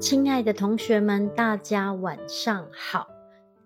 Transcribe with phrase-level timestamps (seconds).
[0.00, 3.10] 亲爱的同学们，大家晚上好。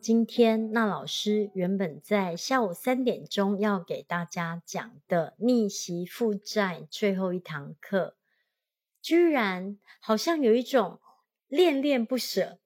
[0.00, 8.16] 今天那老师原本在下午三点钟要给大家讲的逆袭负债最后一堂课，
[9.00, 10.98] 居然好像有一种
[11.46, 12.58] 恋恋不舍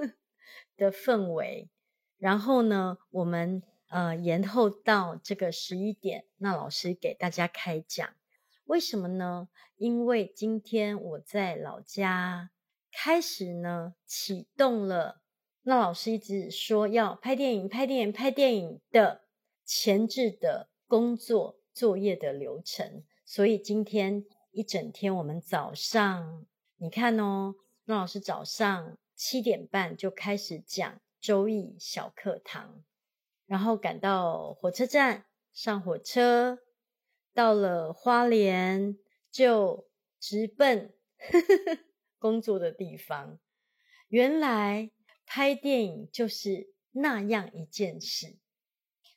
[0.76, 1.70] 的氛围。
[2.18, 8.06] 然后呢，我们呃延后到这个十一点，那老师给大家开讲。
[8.66, 9.48] 为什么呢？
[9.78, 12.50] 因为今天我在老家。
[13.00, 15.22] 开始呢，启动了。
[15.62, 19.20] 那老师一直说要拍电影、拍电影、拍电影的
[19.64, 23.04] 前置的工作作业的流程。
[23.24, 26.44] 所以今天一整天，我们早上
[26.78, 32.82] 你看哦，那老师早上七点半就开始讲周易小课堂，
[33.46, 36.58] 然后赶到火车站上火车，
[37.32, 38.98] 到了花莲
[39.30, 40.92] 就直奔。
[42.18, 43.38] 工作的地方，
[44.08, 44.90] 原来
[45.24, 48.36] 拍电影就是那样一件事。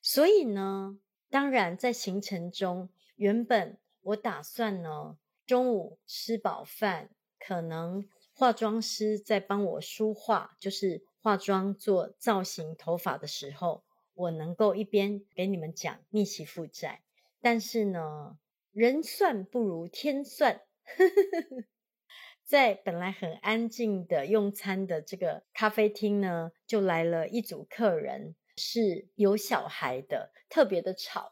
[0.02, 1.00] 所以呢，
[1.30, 17.04] 当然在行程中，原本我打算呢，中午吃饱饭，可能化妆师在帮我梳化，就是化妆做造型头发的时候，我能够一边给你们讲逆袭负债。
[17.40, 18.38] 但是呢，
[18.72, 20.62] 人算不如天算。
[22.52, 31.32] 在本来很安静的用餐的这个咖啡厅呢，就来了一组客人，是有小孩的，特别的吵。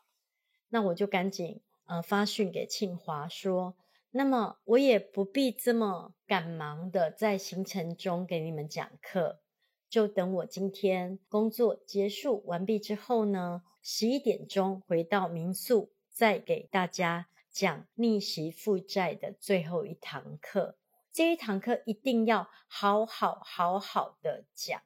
[0.69, 3.75] 那我就赶紧呃发讯给庆华说，
[4.11, 9.41] 那么我也不必这么赶忙的在行程中给你们讲课，
[9.89, 20.77] 就等我今天工作结束完毕之后呢，十一点钟回到民宿，再给大家讲逆袭负债的最后一堂课。
[21.11, 24.81] 这一堂课一定要好好好好的讲，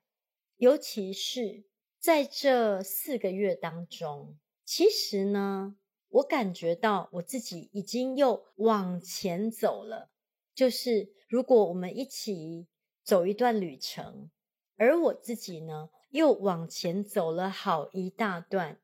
[0.56, 1.66] 尤其是
[2.00, 5.76] 在这四个月当中，其实呢，
[6.08, 10.12] 我感觉到我自己已经又往前走了。
[10.56, 12.68] 就是如果我们一起
[13.04, 14.32] 走一段旅程，
[14.78, 18.80] 而我自己呢，又往前走了好一大段，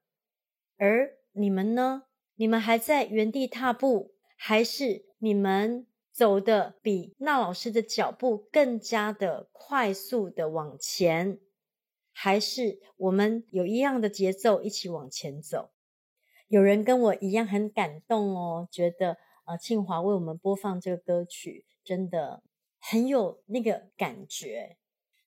[0.78, 2.04] 而你们呢，
[2.36, 5.86] 你们还在原地踏步，还是你们？
[6.12, 11.40] 走的比那老师的脚步更加的快速的往前，
[12.12, 15.72] 还是我们有一样的节奏一起往前走？
[16.48, 22.44] 有人跟我一样很感动哦，觉得呃庆华为我们播放这个歌曲真的
[22.80, 24.78] 很有那个感觉。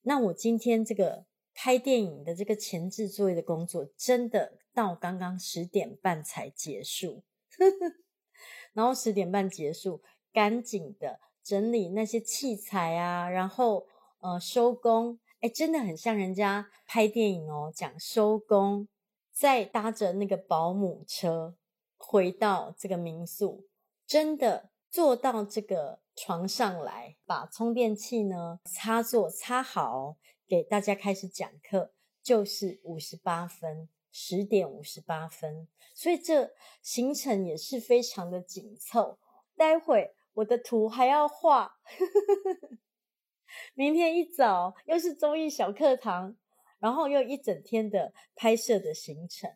[0.03, 7.23] 那我今天这个拍电影的这个前置作业的工作，真的到刚刚十点半才结束，
[8.75, 10.03] 然后十点半结束。
[10.33, 13.87] 赶紧的整理那些器材啊，然后
[14.21, 18.89] 呃收工，哎，真的很像人家拍电影哦，讲收工，
[19.33, 21.57] 再搭着那个保姆车
[21.97, 23.67] 回到这个民宿，
[24.07, 30.17] 真的坐到这个床上来，把充电器呢插座插好，
[30.47, 31.93] 给大家开始讲课，
[32.23, 39.19] 就是五十八分，十点五十八分，所以这行程也是非常的紧凑，
[39.57, 40.15] 待会。
[40.35, 41.75] 我的图还要画，
[43.75, 46.37] 明天一早又是综艺小课堂，
[46.79, 49.51] 然后又一整天的拍摄的行程。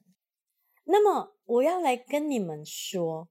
[0.85, 3.29] 那么我要来跟你们说，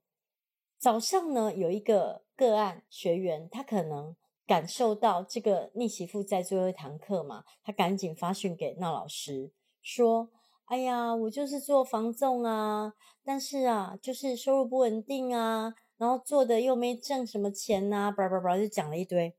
[0.77, 4.15] 早上呢有一个个案学员，他可能
[4.47, 9.51] 感受到这个逆袭负债最后一堂课嘛，他赶紧发讯给娜老师
[9.81, 10.29] 说
[10.65, 19.37] ：“哎呀，我就是做房仲啊，但是啊，就是收入不稳定啊。”然后做的又没挣什么钱呐，叭叭叭就讲了一堆。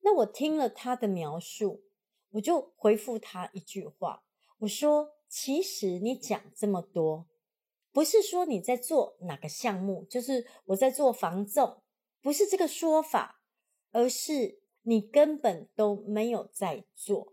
[0.00, 1.82] 那我听了他的描述，
[2.30, 4.24] 我就回复他一句话，
[4.58, 7.26] 我说：其实你讲这么多，
[7.92, 11.82] 不是说你在做哪个项目，就是我在做房仲，
[12.20, 13.40] 不是这个说法，
[13.90, 17.32] 而是你根本都没有在做，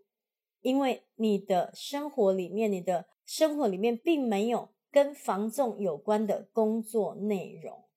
[0.62, 7.89] 因为你的生活里面，你的生活里面并没有跟房仲有关的工作内容。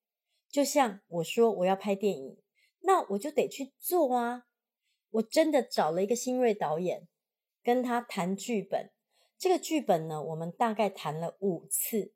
[0.53, 2.37] 就像我说我要拍电影，
[2.81, 4.45] 那我就得去做啊！
[5.13, 7.09] 我真的找了一个新锐导演，
[7.63, 8.91] 跟他谈剧本。
[9.39, 12.13] 这个剧本呢，我们大概谈了五次，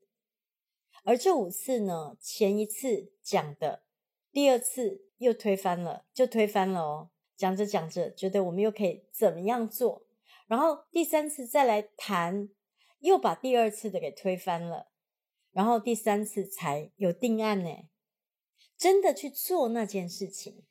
[1.04, 3.84] 而这五次呢，前一次讲的，
[4.30, 7.10] 第二次又推翻了，就推翻了哦。
[7.38, 10.04] 讲着讲着，觉得我们又可以怎么样做，
[10.46, 12.50] 然后第三次再来谈，
[12.98, 14.90] 又把第二次的给推翻了，
[15.52, 17.88] 然后第三次才有定案呢。
[18.76, 20.64] 真的去做那件事情，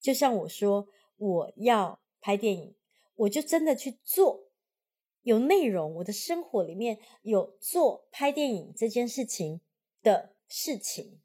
[0.00, 2.74] 就像我说，我要拍电影，
[3.16, 4.48] 我就真的去做，
[5.22, 9.60] 有内容，我的生活里面有做拍电影这件事情
[10.02, 11.20] 的事情，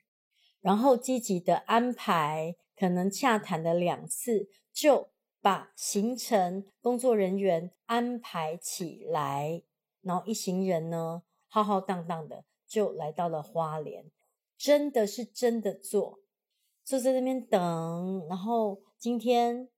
[0.60, 9.62] 然后积极的安排，可能洽谈了两次，就把行程、工作人员安排起来，
[10.02, 14.12] 然后一行人呢，浩浩荡荡的就来到了花莲，
[14.64, 16.20] 真的是真的做。
[16.84, 19.70] 坐在那边等，然后今天，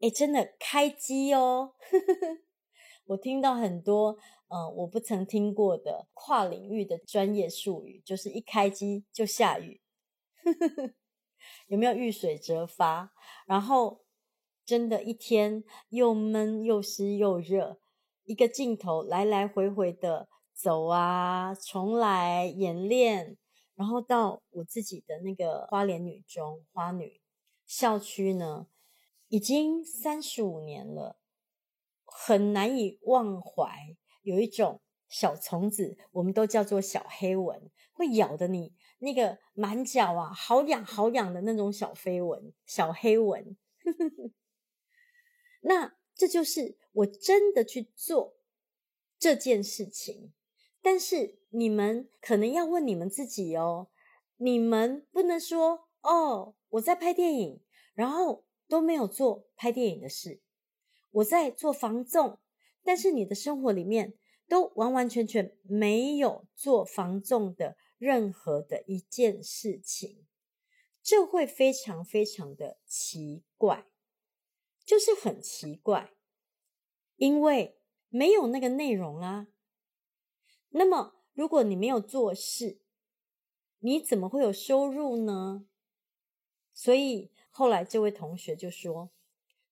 [0.00, 1.74] 哎，真的开机哦！
[3.06, 4.16] 我听到很多，
[4.48, 9.80] 呃，我不曾听过的跨领域的专业术语，就是一开机就下雨，
[11.68, 13.12] 有没有遇水折发？
[13.46, 14.04] 然后
[14.64, 17.78] 真的，一天又闷又湿又热，
[18.24, 23.36] 一个镜头来来回回的走啊，重来演练。
[23.74, 27.20] 然后到我自己的那个花莲女中花女
[27.66, 28.68] 校区呢，
[29.28, 31.18] 已经三十五年了，
[32.04, 33.96] 很难以忘怀。
[34.22, 43.56] 有一种小虫子，我们都叫做小黑蚊，会咬的你那个满脚啊，好痒好痒的那种小飞蚊、小黑蚊。
[45.62, 48.36] 那这就是我真的去做
[49.18, 50.32] 这件事情。
[50.84, 53.88] 但是你们可能要问你们自己哦，
[54.36, 57.60] 你们不能说哦，我在拍电影，
[57.94, 60.42] 然后都没有做拍电影的事，
[61.10, 62.38] 我在做防重，
[62.82, 64.12] 但是你的生活里面
[64.46, 70.26] 都完完全全没有做防重的任何的一件事情，
[71.02, 73.86] 这会非常非常的奇怪，
[74.84, 76.12] 就是很奇怪，
[77.16, 77.78] 因为
[78.10, 79.48] 没有那个内容啊。
[80.76, 82.80] 那么，如果你没有做事，
[83.78, 85.66] 你怎么会有收入呢？
[86.72, 89.10] 所以后来这位同学就说：“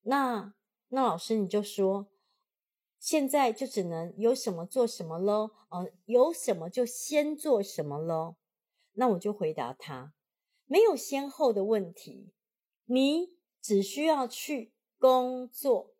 [0.02, 0.54] 那
[0.90, 2.06] 那老师你就说，
[3.00, 8.36] 现在就只能有什么做什么喽，呃，有什么就先做什么喽。”
[8.94, 10.14] 那我就回答他
[10.66, 12.32] ：“没有先后的问题，
[12.84, 15.96] 你只需要去工作，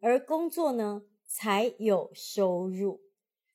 [0.00, 3.00] 而工作呢，才有收入。”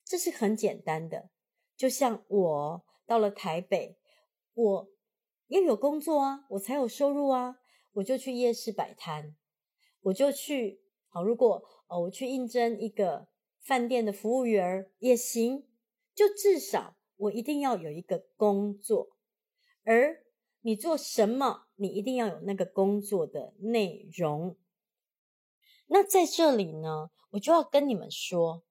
[0.10, 1.30] 这是很简单的，
[1.76, 3.98] 就像我到了台北，
[4.54, 4.90] 我
[5.48, 7.58] 要有工作啊，我才有收入啊，
[7.92, 9.36] 我就去夜市摆摊，
[10.04, 11.62] 我就去，好，如果
[12.04, 13.28] 我去应征一个
[13.60, 15.68] 饭店的服务员也行，
[16.16, 19.10] 就至少我一定要有一个工作，
[19.84, 20.24] 而
[20.62, 24.56] 你做什么，你一定要有那个工作的内容。
[25.88, 28.64] 那在这里呢，我就要跟你们说。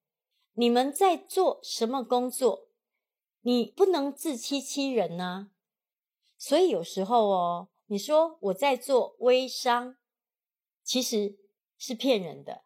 [0.59, 2.69] 你们在做什么工作？
[3.41, 5.51] 你不能自欺欺人呐、
[6.35, 9.97] 所以有时候哦，你说我在做微商，
[10.83, 11.37] 其实
[11.77, 12.63] 是骗人的。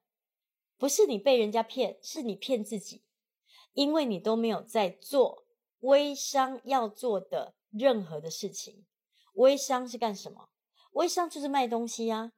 [0.77, 3.03] 不是你被人家骗，是你骗自己，
[3.73, 5.43] 因为你都没有在做
[5.81, 8.85] 微商要做的任何的事情。
[9.33, 10.47] 微商是干什么？
[10.93, 12.31] 微商就是卖东西呀、啊。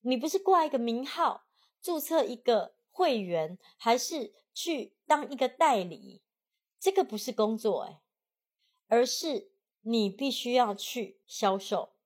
[0.00, 1.44] 你不是挂一个名号，
[1.82, 4.32] 注册一个会员，还是？
[4.54, 6.22] 去当一个代理，
[6.78, 8.00] 这个不是工作哎，
[8.86, 9.50] 而是
[9.82, 11.96] 你必须要去销售，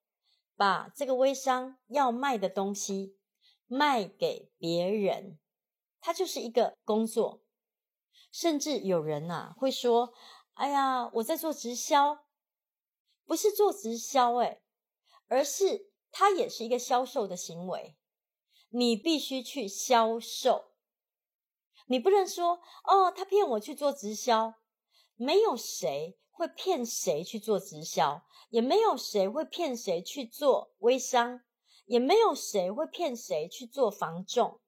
[0.56, 3.18] 把这个微商要卖的东西
[3.66, 5.38] 卖给别人，
[6.00, 7.44] 它就是一个工作。
[8.32, 10.12] 甚至有人呐会说
[10.54, 12.26] ：“哎呀，我在做直销，
[13.24, 14.60] 不是做直销哎，
[15.28, 17.96] 而是它也是一个销售的行为，
[18.70, 20.67] 你必须去销售。”
[21.88, 24.54] 你不能说哦，他骗我去做直销，
[25.16, 31.42] 没有谁会骗谁去做直销，也没有谁会骗谁去做微商，
[31.86, 34.60] 也没有谁会骗谁去做房仲。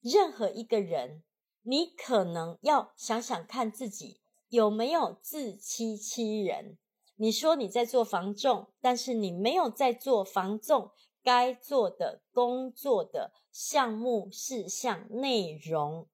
[0.00, 1.24] 任何一个人，
[1.62, 6.78] 你可能要想想看自己有没有自欺欺人。
[7.16, 10.92] 你说你在做房仲，但是你没有在做房仲。
[11.28, 16.08] 该做的工作的项目事项内容。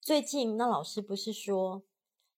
[0.00, 1.84] 最近那老师不是说，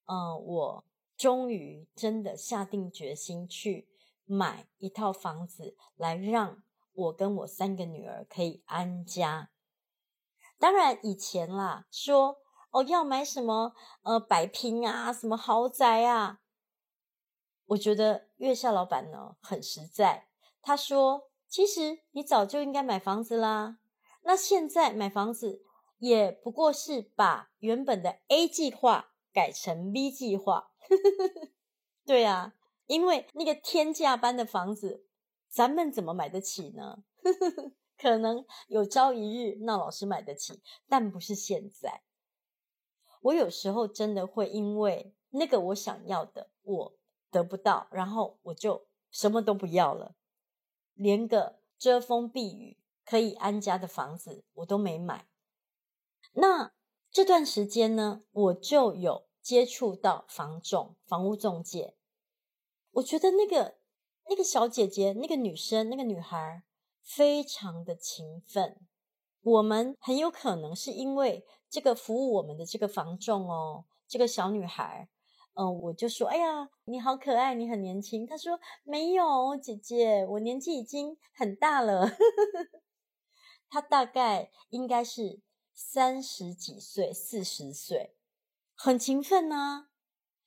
[0.05, 0.85] 嗯，我
[1.17, 3.89] 终于真的下定决心去
[4.27, 9.51] 买一套房子，来让我跟我三个女儿可以安家。
[10.59, 16.43] 当然以前啦，说哦要买什么呃百平啊，什么豪宅啊，
[17.65, 20.29] 我觉得月下老板呢很实在，
[20.61, 21.30] 他说。
[21.51, 23.79] 其实你早就应该买房子啦，
[24.23, 25.65] 那现在买房子
[25.99, 30.71] 也不过是把原本的 A 计划改成 B 计划。
[32.07, 32.55] 对啊，
[32.87, 35.07] 因为那个天价般的房子
[35.49, 37.03] 咱们怎么买得起呢？
[37.99, 42.03] 可能有朝一日，那老师买得起，但不是现在。
[43.23, 46.97] 我有时候真的会因为那个我想要的，我
[47.31, 50.15] 得不到，然后我就什么都不要了，
[50.95, 55.27] 连个遮风避雨、可以安家的房子我都没买。
[56.33, 56.73] 那
[57.11, 61.97] 这段时间呢，我就有接触到房仲、房屋中介。
[62.93, 63.79] 我觉得那个
[64.29, 66.63] 那个小姐姐、那个女生、那个女孩
[67.03, 68.77] 非常的勤奋。
[69.43, 75.09] 我们很有可能是因为这个服务我们的这个房仲哦，这个小女孩，
[75.61, 78.27] 嗯、我就说，哎呀，你好可爱，你很年轻。
[78.27, 82.11] 他说没有，姐姐，我年纪已经很大了。
[83.69, 85.41] 他大概应该是。
[85.83, 88.15] 三十几岁、四十岁，
[88.75, 89.89] 很勤奋呢、啊。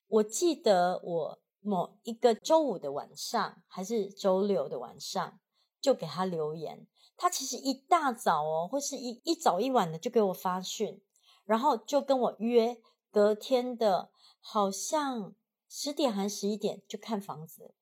[0.08, 5.39] 我记得我某一个周五的晚上，还是周六的晚上，
[5.82, 6.86] 就给他留言。
[7.17, 11.01] 他其实一大早哦，或是一一早一晚的就给我发讯，
[11.46, 12.77] 然后就跟我约
[13.10, 14.12] 隔天的，
[14.46, 15.34] 好像
[15.68, 17.74] 十点还是十一点就看房子，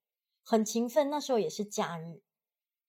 [0.43, 1.09] 很勤奋。
[1.09, 2.21] 那时候也是假日，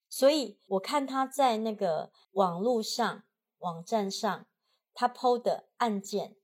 [0.07, 3.23] 所以我看他在那个网络上、
[3.57, 4.47] 网站上。
[4.95, 6.37] 他 PO 的案件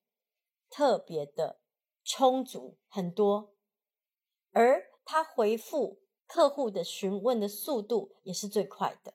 [0.71, 1.61] 特别的
[2.03, 3.53] 充足，很多，
[4.53, 9.13] 而他回复客户的询问的速度也是最快的。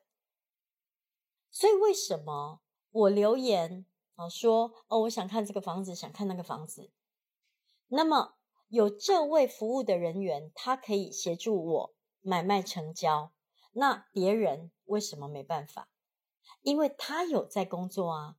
[1.51, 6.89] 所以为什么我留言啊说哦，我想看这个房子，想看那个房子，
[7.87, 8.35] 那么
[8.67, 13.31] 有这位服务的人员，他可以协助我买卖成交，
[13.73, 15.89] 那别人为什么没办法？
[16.61, 18.37] 因为他有在工作啊。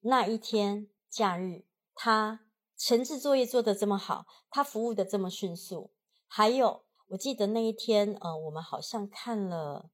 [0.00, 2.46] 那一天假日，他
[2.76, 5.92] 前置作业做得这么好，他服务的这么迅速，
[6.26, 9.90] 还有我记得那一天，呃，我们好像看了，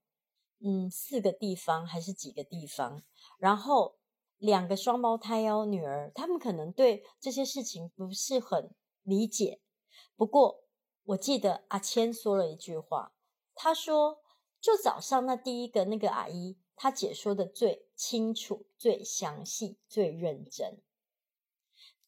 [0.58, 3.04] 嗯，四个地方还是几个地方，
[3.38, 3.99] 然后
[4.40, 9.60] 两个双胞胎哦，女儿，他们可能对这些事情不是很理解，
[10.16, 10.64] 不过
[11.04, 13.14] 我记得阿千说了一句话，
[13.54, 14.20] 他说，
[14.60, 16.58] 就早上那第一个那个阿姨。
[16.82, 20.80] 他解说的最清楚、最详细、最认真，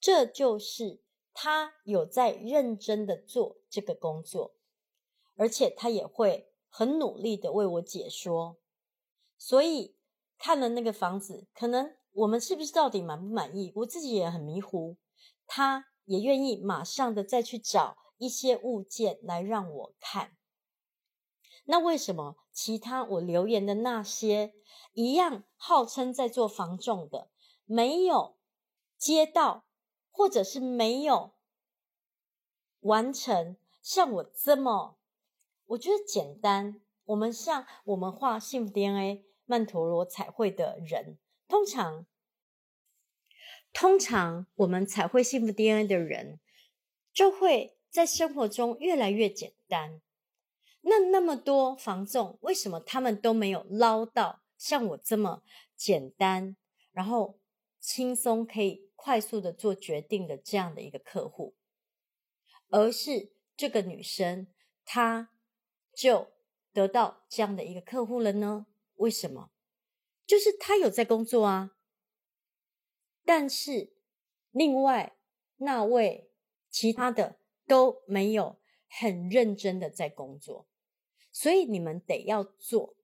[0.01, 1.03] 这就是
[1.35, 4.55] 他有在认真的做这个工作，
[5.37, 8.57] 而且他也会很努力的为我解说。
[9.37, 9.95] 所以
[10.39, 13.73] 看了那个房子，可能我们是不是到底满不满意？
[13.77, 14.97] 我自己也很迷糊。
[15.47, 20.37] 他也愿意马上的再去找一些物件来让我看。
[21.65, 24.55] 那为什么其他我留言的那些
[24.95, 27.31] 一样号称在做房仲的，
[27.65, 28.37] 没有
[28.99, 29.65] 接到，
[30.11, 31.33] 或者是没有
[32.81, 34.99] 完成像我这么，
[35.67, 36.81] 我觉得简单。
[37.05, 41.19] 我们像我们画幸福 DNA 曼陀罗彩绘的人，
[41.53, 42.07] 通常
[43.75, 46.41] 通常我们彩绘幸福 DNA 的人，
[47.13, 50.01] 就会在生活中越来越简单。
[50.81, 55.43] 那那么多房仲，为什么他们都没有捞到像我这么
[55.77, 56.57] 简单，
[56.91, 57.39] 然后
[57.79, 61.55] 轻松可以快速的做决定的这样的一个客户？
[62.71, 64.47] 而是这个女生，
[64.87, 65.29] 她
[65.95, 66.33] 就
[66.73, 68.65] 得到这样的一个客户了呢？
[68.95, 69.52] 为什么？
[70.33, 71.73] 就是他有在工作啊，
[73.23, 73.93] 但是
[74.51, 75.15] 另外
[75.59, 76.31] 那位
[76.71, 78.59] 其他的都没有
[78.89, 80.67] 很认真的在工作。
[81.31, 82.97] 所以你们得要做，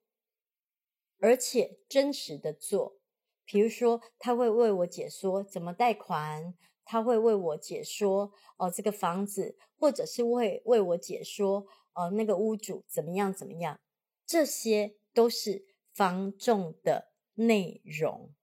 [1.18, 2.98] 而且真实的做。
[3.44, 13.78] 比如说，他会为我解说怎么贷款，他会为我解说哦这个房子，或者是会为我解说哦那个屋主怎么样怎么样，
[14.24, 17.07] 这些都是房仲的
[17.38, 18.34] 内容。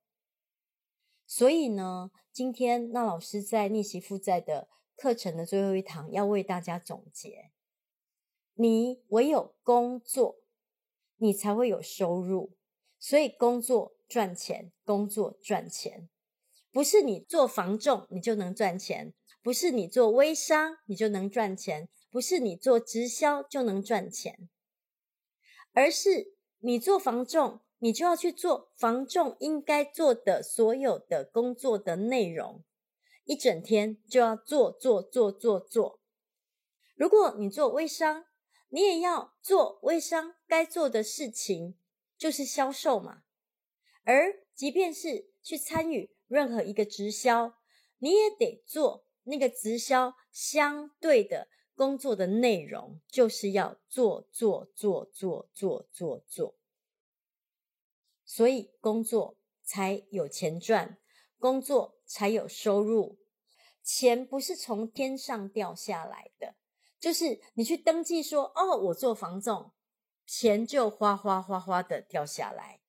[1.25, 7.51] 所以呢，今天那老师在逆袭负债的课程的最后一堂要为大家总结。
[8.53, 10.37] 你唯有工作，
[11.17, 12.55] 你才会有收入。
[12.97, 16.09] 所以工作赚钱，工作赚钱，
[16.71, 24.47] 不是你做房仲你就能赚钱，不是你做微商你就能赚钱，不是你做直销就能赚钱，
[25.73, 32.63] 而是你做房仲，你就要去做房仲应该做的所有的工作的内容，
[33.25, 36.00] 一整天就要做做做做做。
[36.96, 38.25] 如果你做微商，
[38.70, 41.75] 你也要做微商该做的事情，
[42.18, 43.22] 就是销售嘛。
[44.04, 47.54] 而即便是去参与任何一个直销，
[48.00, 56.56] 你也得做那个直销相对的工作的内容就是要做做做做做做做，
[58.25, 60.98] 所以工作才有钱赚，
[61.39, 63.20] 工作才有收入。
[63.84, 66.55] 钱不是从天上掉下来的，
[67.00, 69.72] 就是你去登记说，哦，我做房仲，
[70.25, 72.79] 钱就哗哗哗哗的掉下来；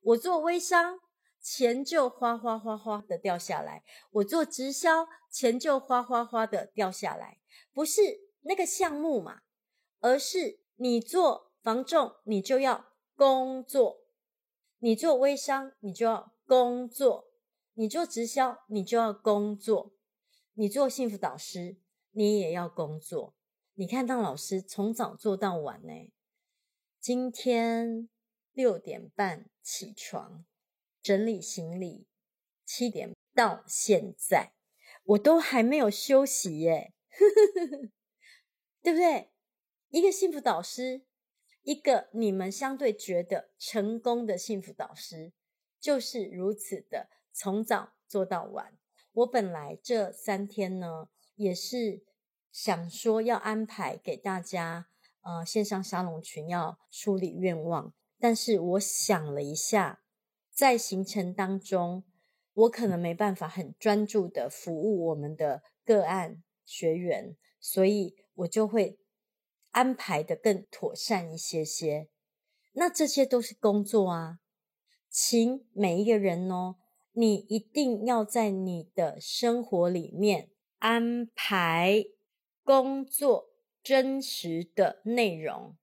[0.00, 1.00] 我做微商，
[1.40, 3.82] 钱就哗哗哗哗的掉下来；
[4.12, 7.40] 我做直销，钱就哗哗哗的掉下来。
[7.72, 9.40] 不是那个项目嘛，
[9.98, 14.03] 而是你做房仲，你就要工作；
[14.84, 17.30] 你做微商，你就要工作；
[17.72, 19.94] 你做直销，你就要工作。
[20.52, 21.78] 你做幸福导师，
[22.10, 23.34] 你也要工作。
[23.76, 26.12] 你看当老师从早做到晚呢。
[27.00, 28.10] 今天
[28.52, 30.44] 六点半起床，
[31.00, 32.06] 整理行李，
[32.66, 34.52] 七点到现在，
[35.04, 36.92] 我都还没有休息耶，
[38.82, 39.30] 对不对？
[39.88, 41.06] 一个幸福导师，
[41.64, 45.32] 一个你们相对觉得成功的幸福导师，
[45.80, 48.78] 就是如此的从早做到晚。
[49.12, 52.02] 我本来这三天呢，也是
[52.52, 54.88] 想说要安排给大家，
[55.22, 60.02] 呃，线上沙龙群要梳理愿望，但是我想了一下，
[60.50, 62.04] 在行程当中，
[62.52, 68.98] 我可能没办法很专注的服务我们的个案学员，所以我就会
[69.74, 72.08] 安排的更妥善一些些。
[72.72, 74.38] 那这些都是工作啊，
[75.10, 76.76] 请每一个人哦。
[77.12, 80.50] 你一定要在你的生活里面
[80.80, 82.04] 安排
[82.64, 83.50] 工作
[83.84, 85.76] 真实的内容。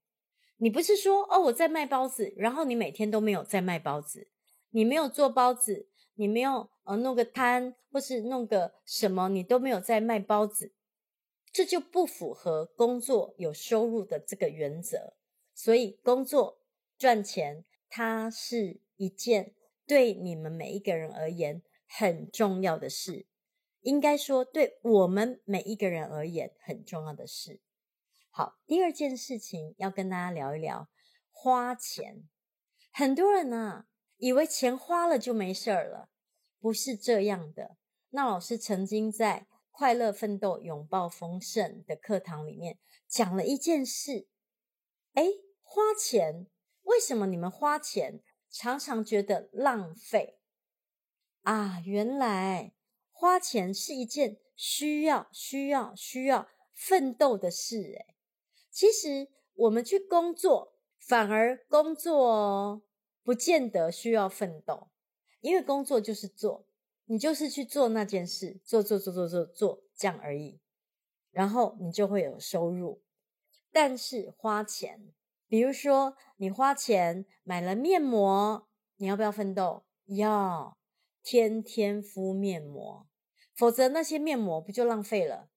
[0.57, 4.27] 你不是说哦，我在卖包子，然后你每天都没有在卖包子，
[4.71, 10.73] 你没有做包子，你没有呃弄个摊或是弄个什么，你都没有在卖包子，
[11.51, 15.13] 这就不符合工作有收入的这个原则。
[15.53, 16.61] 所以工作
[16.97, 19.55] 赚钱，它是一件。
[19.87, 23.25] 对你们每一个人而言很重要的事，
[23.81, 27.59] 应该说对我们每一个人而言很重要的事。
[28.29, 30.87] 好，第二件事情要跟大家聊一聊
[31.29, 32.23] 花钱。
[32.93, 36.09] 很多人呢，以为钱花了就没事了，
[36.61, 37.75] 不是这样的。
[38.11, 44.27] 那老师曾经在《快乐奋斗，拥抱丰盛》的课堂里面讲了一件事。
[45.13, 45.25] 哎，
[45.63, 46.47] 花钱，
[46.83, 48.21] 为什么你们花钱？
[48.53, 50.37] 常常觉得浪费
[51.43, 51.81] 啊！
[51.85, 52.73] 原来
[53.13, 58.17] 花钱是一件需要、需要、需要奋斗的事诶。
[58.69, 62.81] 其实我们去工作，反而工作哦，
[63.23, 64.89] 不见得需要奋斗，
[65.39, 66.67] 因为工作就是做，
[67.11, 70.61] 你就是去做那件事，做做做做做做这样而已，
[71.29, 73.01] 然后你就会有收入。
[73.69, 75.11] 但是花钱。
[75.49, 79.83] 比如说，你花钱买了面膜，你要不要奋斗？
[80.05, 80.77] 要，
[81.21, 83.05] 天天敷面膜，
[83.53, 85.49] 否则那些面膜不就浪费了？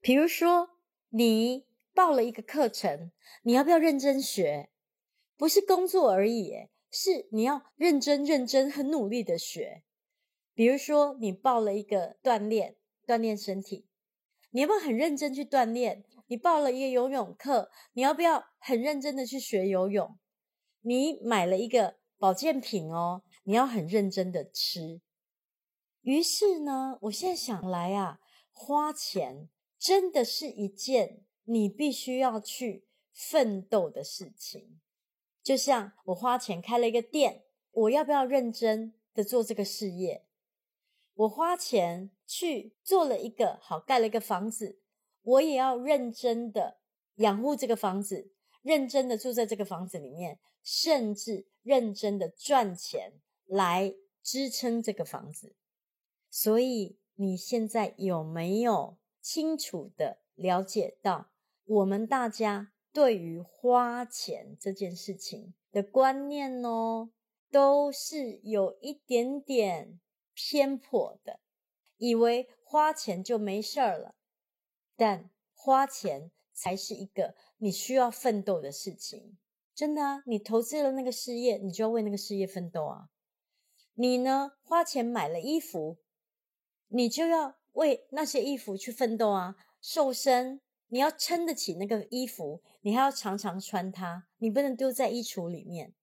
[0.00, 0.70] 比如说，
[1.10, 4.70] 你报了一个课程，你要不要认真学？
[5.36, 9.84] 不是工作而已，是你要认真、认真、很努力的学。
[10.62, 13.88] 比如说，你报了一个锻炼，锻炼身体，
[14.52, 16.04] 你要不要很认真去锻炼？
[16.28, 20.16] 你报了一个游泳课，你要不要很认真的去学游泳？
[20.82, 25.00] 你买了一个保健品哦，你要很认真的吃。
[26.02, 28.20] 于是呢，我现在想来啊，
[28.52, 34.78] 花钱真的是一件你必须要去奋斗的事情。
[35.42, 40.24] 就像我花钱开了一个店，我要不要认真的做这个事业？
[41.14, 44.80] 我花钱去做了一个好，盖了一个房子。
[45.22, 46.78] 我也要认真的
[47.16, 55.54] 养护这个房子，认真的住在这个房子里面，甚至认真的赚钱来支撑这个房子。
[56.28, 61.30] 所以你现在有没有清楚的了解到，
[61.66, 67.10] 我们大家对于花钱这件事情的观念呢，
[67.50, 70.00] 都是有一点点
[70.34, 71.40] 偏颇的，
[71.96, 74.14] 以为花钱就没事儿了。
[74.96, 79.38] 但花钱才是一个你需要奋斗的事情，
[79.74, 80.22] 真的啊！
[80.26, 83.08] 你投资了那个事业，你就要为那个事业奋斗啊！
[83.94, 85.98] 你呢，花钱买了衣服，
[86.88, 89.56] 你就要为那些衣服去奋斗啊！
[89.80, 95.94] 瘦身，你要撑得起那个衣服，你还要常常穿它，你不能丢在衣橱里面。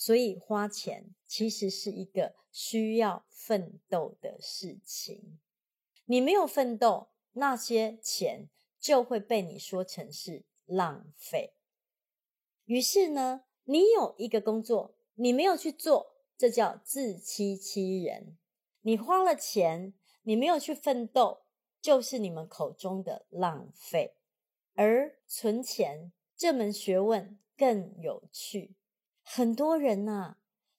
[0.00, 5.38] 所以花钱其实是一个需要奋斗的事情，
[6.06, 7.08] 你没有奋斗。
[7.32, 8.48] 那些钱
[8.80, 11.52] 就会被你说成是浪费。
[12.64, 18.38] 于是呢，你有一个工作，你没有去做，这叫自欺欺人。
[18.80, 21.42] 你花了钱，你没有去奋斗，
[21.82, 24.14] 就是你们口中的浪费。
[24.72, 28.74] 而存钱这门学问更有趣，
[29.32, 30.38] 很多人呐、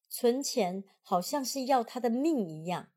[0.09, 2.89] 存钱好像是要他的命一样。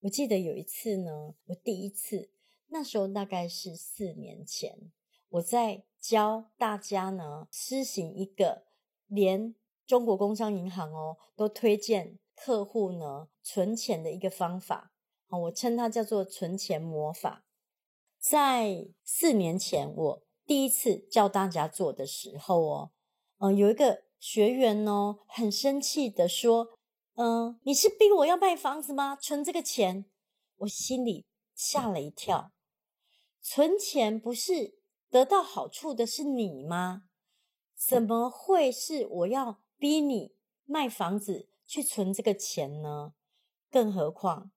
[0.00, 2.28] 我记得有一次呢，我第一次，
[2.66, 4.92] 那时候大概是四年前，
[5.30, 8.64] 我在教大家呢，施行一个
[9.06, 9.54] 连
[9.86, 14.92] 中国工商银行哦都推荐客户呢存钱的一个方法，
[15.30, 17.46] 我称它叫做存钱魔法。
[18.18, 22.90] 在四年前，我第一次教大家做的时候哦，
[23.38, 26.76] 嗯、有一个学员哦，很生气的说
[27.14, 29.14] ：“嗯、呃，你是逼我要卖房子吗？
[29.14, 30.06] 存这个钱？”
[30.58, 32.50] 我心里吓了一跳。
[33.40, 37.04] 存钱不是得到好处的是你吗？
[37.76, 40.34] 怎么会是我要逼你
[40.64, 43.14] 卖房子去存这个钱呢？
[43.70, 44.50] 更何况，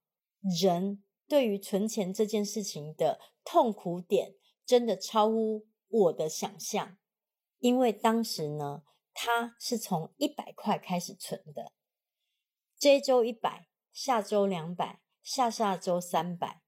[0.60, 4.34] 人对于存钱这件事情的痛苦点，
[4.66, 6.98] 真的超乎我的想象。
[7.60, 8.82] 因为当时呢，
[9.22, 11.74] 他是从一百块开始存的，
[12.78, 16.62] 这周一百，下周两百，下下周三百，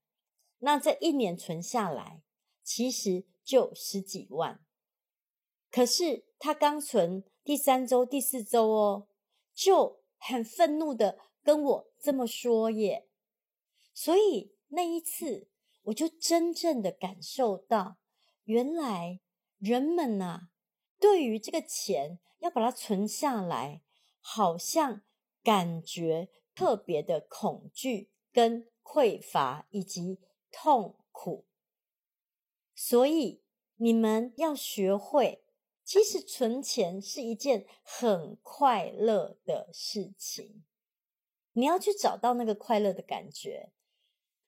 [0.57, 2.21] 那这一年存下来，
[2.61, 4.59] 其实就十几万。
[5.71, 9.07] 可是他刚存第三周、第四周哦，
[9.53, 13.07] 就很愤怒的跟我这么说耶。
[13.93, 15.47] 所以那一次，
[15.83, 17.95] 我就真正的感受到，
[18.43, 19.21] 原来
[19.57, 20.41] 人们呐、啊，
[20.99, 23.81] 对于这个钱要把它存下来，
[24.19, 25.01] 好像
[25.41, 30.19] 感觉特别的恐惧、跟匮乏以及
[30.51, 31.45] 痛苦。
[32.75, 33.41] 所以
[33.77, 35.43] 你们要学会，
[35.83, 40.63] 其实存钱是一件很快乐的事情。
[41.53, 43.71] 你要去找到那个快乐的感觉。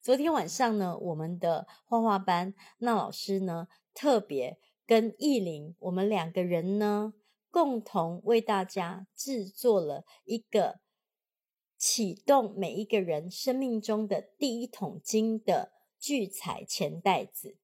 [0.01, 7.13] 昨天晚上呢，我们的画画班那老师呢，特别跟艺玲，我们两个人呢，
[7.53, 10.79] 共同为大家制作了一个
[11.77, 17.59] 启动每一个人生命中的第一桶金的聚财钱袋子，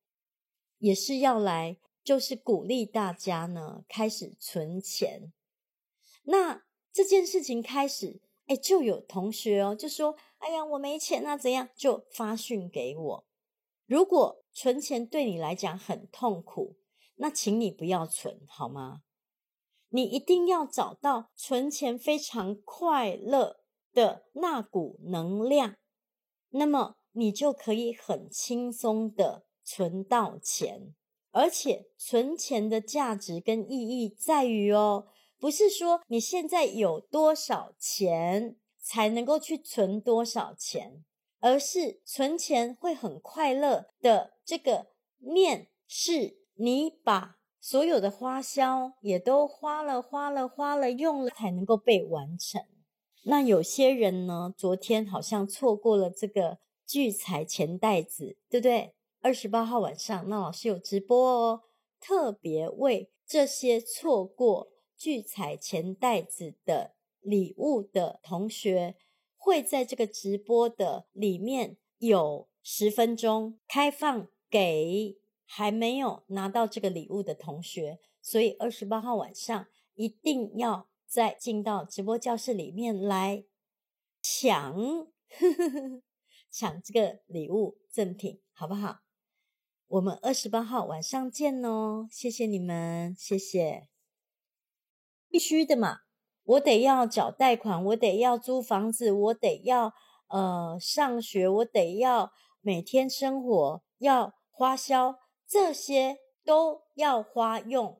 [0.77, 5.33] 也是要来就是鼓励大家呢，开始存钱。
[6.25, 10.15] 那这件事情开始，哎，就有同学哦，就说。
[10.37, 11.67] 哎呀，我没钱啊，怎样？
[11.75, 13.27] 就发讯给我。
[13.85, 16.77] 如果存钱对你来讲很痛苦，
[17.15, 19.03] 那请你不要存，好吗？
[19.89, 23.57] 你一定要找到存钱非常快乐
[23.93, 25.75] 的那股能量，
[26.49, 30.95] 那么你就可以很轻松的存到钱。
[31.31, 38.57] 而且存钱的价值跟意义在于哦，不是说你现在有多少钱。
[38.81, 41.03] 才能够去存多少钱，
[41.41, 44.87] 而是存钱会很快乐的这个
[45.19, 52.61] 念，是你把所有的花销也都花了、花了、花了、用了，才能够被完成。
[53.23, 58.93] 那有些人呢，昨天好像错过了这个聚财钱袋子，对不对？
[59.21, 61.61] 二十八号晚上，那老师有直播哦，
[61.99, 66.95] 特别为这些错过聚财钱袋子的。
[67.21, 68.95] 礼物的同学
[69.35, 75.17] 会在这个直播的里面有十分钟开放给
[75.51, 83.45] 还没有拿到这个礼物的同学，所以二十八号晚上一定要再进到直播教室里面来
[84.21, 85.07] 抢，
[86.51, 88.99] 抢这个礼物赠品，好不好？
[89.87, 93.89] 我们二十八号晚上见哦，谢谢你们，谢谢，
[95.27, 96.01] 必须的嘛。
[96.43, 99.93] 我得要缴贷款，我得要租房子，我得要
[100.27, 102.31] 呃上学，我得要
[102.61, 105.17] 每天生活要花销，
[105.49, 107.99] 这些都要花用。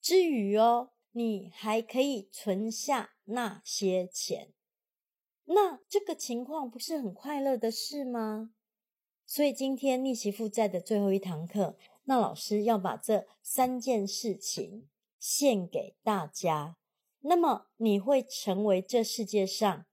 [0.00, 4.54] 之余哦，你还可以存下那些钱，
[5.44, 8.54] 那这个情况不是很快乐的事吗？
[9.26, 16.78] 所以今天逆袭负债的最后一堂课，那老师要把这三件事情献给大家。
[17.20, 19.86] 那么你会成为这世界上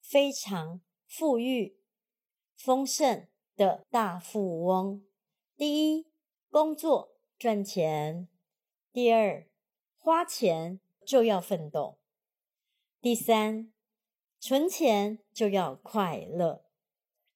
[0.00, 1.78] 非常富裕、
[2.56, 5.02] 丰盛的大富翁。
[5.56, 6.06] 第一，
[6.54, 8.28] 工作赚钱；
[8.92, 9.48] 第二，
[9.98, 11.98] 花钱就要奋斗；
[13.00, 13.72] 第三，
[14.38, 16.64] 存钱就要快乐。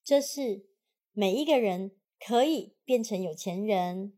[0.04, 0.68] 这是
[1.10, 4.16] 每一个人可以变成有钱人，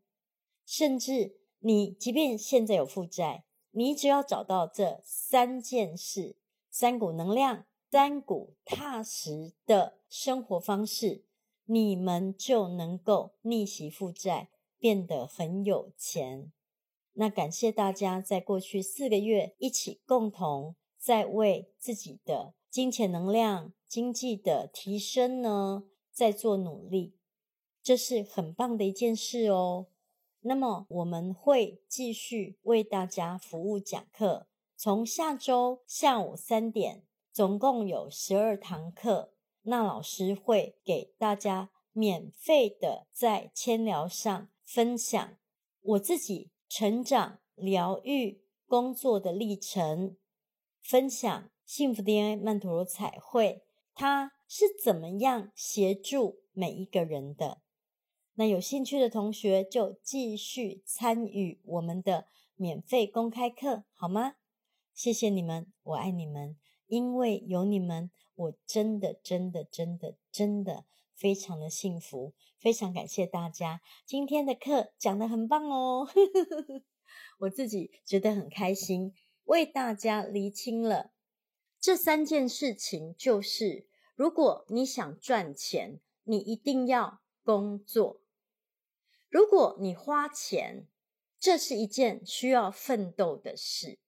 [0.66, 6.36] 甚至你即便现在有负债，你只要找到这三件事：
[6.70, 11.24] 三股能量、三股踏实的生活方式，
[11.64, 16.50] 你们就能够逆袭负债，变得很有钱。
[17.12, 27.14] 那感谢大家在过去四个月一起共同在为自己的金钱能量、经济的提升呢，在做努力，
[27.82, 29.88] 这是很棒的一件事哦。
[30.42, 45.36] 那么我们会继续为大家服务讲课，从下周下午三点，总共有十二堂课，那老师会给大家免费的在千聊上分享
[45.80, 46.52] 我自己。
[46.72, 50.16] 成长、疗愈、工作的历程，
[50.80, 57.60] 分享幸福 DNA 曼陀罗彩绘，它是怎么样协助每一个人的？
[58.34, 64.36] 那有兴趣的同学就继续参与我们的免费公开课，好吗？
[64.94, 66.56] 谢谢你们，我爱你们，
[66.86, 70.84] 因为有你们，我真的、真的、真的、真的
[71.20, 72.32] 非常的幸福。
[72.58, 76.08] 非常感谢大家，今天的课讲得很棒哦，
[77.40, 81.12] 我自己觉得很开心，为大家厘清了
[81.78, 88.20] 这三件事情，就是如果你想赚钱，你一定要工作；
[89.28, 90.86] 如果你花钱，
[91.38, 93.98] 这是一件需要奋斗的事；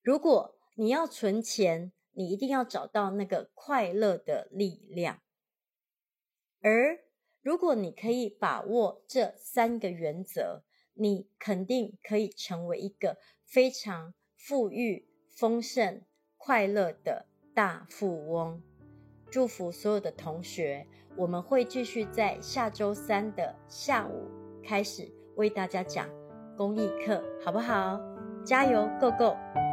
[0.00, 5.20] 如果你要存钱，你一定要找到那个快乐的力量，
[6.62, 6.98] 而
[7.42, 10.62] 如果你可以把握这三个原则，
[10.94, 16.02] 你肯定可以成为一个非常富裕、丰盛、
[16.36, 18.62] 快乐的大富翁。
[19.30, 24.30] 祝福所有的同学，我们会继续在下周三的下午
[24.62, 26.08] 开始为大家讲
[26.56, 28.00] 公益课，好不好？
[28.44, 29.71] 加油，Go Go！